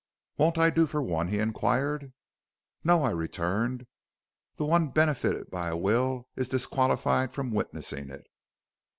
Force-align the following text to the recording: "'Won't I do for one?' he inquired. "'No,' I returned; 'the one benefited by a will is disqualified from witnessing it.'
"'Won't 0.39 0.57
I 0.57 0.71
do 0.71 0.87
for 0.87 1.03
one?' 1.03 1.27
he 1.27 1.37
inquired. 1.37 2.11
"'No,' 2.83 3.03
I 3.03 3.11
returned; 3.11 3.85
'the 4.55 4.65
one 4.65 4.87
benefited 4.87 5.51
by 5.51 5.67
a 5.69 5.77
will 5.77 6.27
is 6.35 6.49
disqualified 6.49 7.31
from 7.31 7.51
witnessing 7.53 8.09
it.' 8.09 8.25